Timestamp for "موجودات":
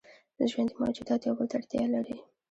0.83-1.21